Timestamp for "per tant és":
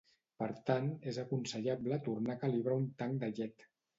0.43-1.19